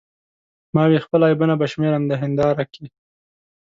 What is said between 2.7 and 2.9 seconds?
کې